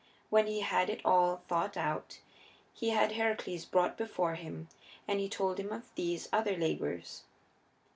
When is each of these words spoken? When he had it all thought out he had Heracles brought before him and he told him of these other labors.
When 0.31 0.47
he 0.47 0.61
had 0.61 0.89
it 0.89 0.99
all 1.05 1.43
thought 1.47 1.77
out 1.77 2.21
he 2.73 2.89
had 2.89 3.11
Heracles 3.11 3.65
brought 3.65 3.99
before 3.99 4.33
him 4.33 4.67
and 5.07 5.19
he 5.19 5.29
told 5.29 5.59
him 5.59 5.71
of 5.71 5.93
these 5.93 6.27
other 6.33 6.57
labors. 6.57 7.21